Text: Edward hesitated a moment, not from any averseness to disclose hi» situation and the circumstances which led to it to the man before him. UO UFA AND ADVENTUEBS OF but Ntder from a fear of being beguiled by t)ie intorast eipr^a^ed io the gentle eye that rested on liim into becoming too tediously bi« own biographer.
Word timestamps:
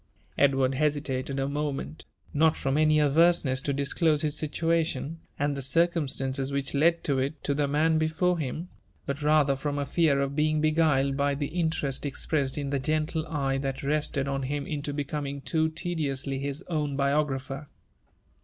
Edward 0.35 0.73
hesitated 0.73 1.39
a 1.39 1.47
moment, 1.47 2.05
not 2.33 2.55
from 2.57 2.75
any 2.75 2.97
averseness 2.97 3.61
to 3.61 3.71
disclose 3.71 4.23
hi» 4.23 4.29
situation 4.29 5.19
and 5.37 5.55
the 5.55 5.61
circumstances 5.61 6.51
which 6.51 6.73
led 6.73 7.03
to 7.03 7.19
it 7.19 7.43
to 7.43 7.53
the 7.53 7.67
man 7.67 7.99
before 7.99 8.39
him. 8.39 8.55
UO 8.55 8.61
UFA 8.61 8.65
AND 8.65 8.67
ADVENTUEBS 8.67 9.01
OF 9.03 9.05
but 9.05 9.17
Ntder 9.27 9.57
from 9.59 9.77
a 9.77 9.85
fear 9.85 10.19
of 10.19 10.35
being 10.35 10.59
beguiled 10.59 11.15
by 11.15 11.35
t)ie 11.35 11.49
intorast 11.51 12.09
eipr^a^ed 12.11 12.57
io 12.63 12.69
the 12.71 12.79
gentle 12.79 13.27
eye 13.27 13.59
that 13.59 13.83
rested 13.83 14.27
on 14.27 14.43
liim 14.45 14.67
into 14.67 14.91
becoming 14.91 15.39
too 15.39 15.69
tediously 15.69 16.39
bi« 16.51 16.75
own 16.75 16.95
biographer. 16.95 17.67